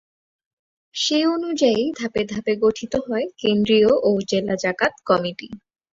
[0.95, 5.47] সে অনুযায়ী ধাপে ধাপে গঠিত হয় কেন্দ্রীয় ও জেলা জাকাত কমিটি।